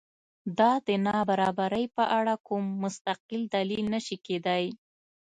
دا 0.59 0.71
د 0.87 0.89
نابرابرۍ 1.05 1.85
په 1.97 2.03
اړه 2.19 2.33
کوم 2.47 2.63
مستقل 2.83 3.41
دلیل 3.55 3.83
نه 3.93 3.99
شي 4.05 4.17
کېدای. 4.27 4.65